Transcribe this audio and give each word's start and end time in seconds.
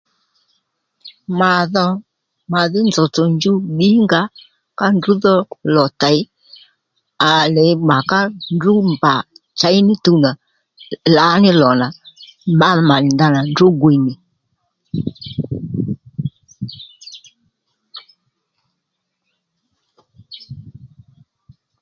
Mà 1.39 1.51
dho 1.73 1.85
mà 2.51 2.61
dhí 2.71 2.79
nzòw 2.89 3.07
tsò 3.15 3.23
njuw 3.35 3.57
ddìngaó 3.63 4.27
ka 4.79 4.85
ndrǔ 4.95 5.11
dho 5.23 5.35
lò 5.75 5.85
tey 6.01 6.19
à 7.31 7.33
lee 7.55 7.73
mà 7.89 7.97
ká 8.09 8.19
ndrǔ 8.55 8.73
mbà 8.93 9.13
chěy 9.59 9.77
ní 9.87 9.93
tuw 10.03 10.17
nà 10.23 10.31
lǎní 11.17 11.49
lò 11.61 11.71
nà 11.81 11.87
má 12.59 12.69
mà 12.89 12.95
nì 13.03 13.09
ndanà 13.13 13.39
ndrǔ 13.49 13.67
gwiy 13.81 13.97
nì 14.05 14.13